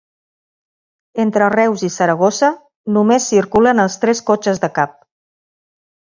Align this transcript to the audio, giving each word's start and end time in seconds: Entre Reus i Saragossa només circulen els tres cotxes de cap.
Entre 1.23 1.49
Reus 1.55 1.83
i 1.87 1.89
Saragossa 1.95 2.49
només 2.95 3.27
circulen 3.33 3.83
els 3.83 3.99
tres 4.05 4.23
cotxes 4.31 4.63
de 4.65 4.71
cap. 4.79 4.97